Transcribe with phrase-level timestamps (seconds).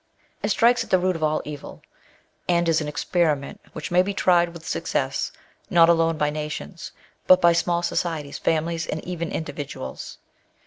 [0.41, 1.83] It strikes at the root of all evil,
[2.49, 5.31] aiid is an experiment which may be tried with success,
[5.69, 6.91] not alone by nations,
[7.27, 10.17] but by small societies, families, and even individuals.